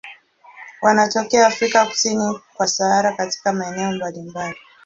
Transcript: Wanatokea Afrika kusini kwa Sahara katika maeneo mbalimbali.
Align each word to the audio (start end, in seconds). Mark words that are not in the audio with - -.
Wanatokea 0.81 1.47
Afrika 1.47 1.85
kusini 1.85 2.39
kwa 2.53 2.67
Sahara 2.67 3.13
katika 3.13 3.53
maeneo 3.53 3.91
mbalimbali. 3.91 4.57